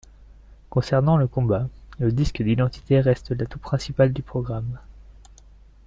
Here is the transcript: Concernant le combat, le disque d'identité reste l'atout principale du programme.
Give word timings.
Concernant 0.71 1.15
le 1.15 1.27
combat, 1.27 1.67
le 1.99 2.11
disque 2.11 2.41
d'identité 2.41 2.99
reste 3.01 3.37
l'atout 3.39 3.59
principale 3.59 4.13
du 4.13 4.23
programme. 4.23 4.79